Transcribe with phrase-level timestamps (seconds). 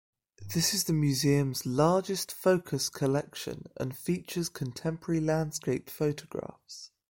[0.55, 6.89] This is the museum's largest focus collection and features contemporary landscape photographs.